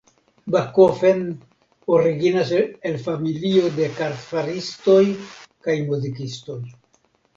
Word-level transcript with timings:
Backofen 0.53 1.19
originas 1.97 2.53
el 2.91 2.97
familio 3.03 3.69
de 3.75 3.91
kartfaristoj 3.99 4.99
kaj 5.69 5.77
muzikistoj. 5.93 6.61